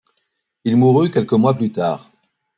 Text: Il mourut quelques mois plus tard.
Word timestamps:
Il 0.63 0.77
mourut 0.77 1.11
quelques 1.11 1.33
mois 1.33 1.53
plus 1.53 1.71
tard. 1.71 2.09